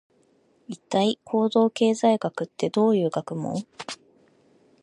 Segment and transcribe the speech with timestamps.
[0.67, 3.67] 一体、行動経済学ってどういう学問？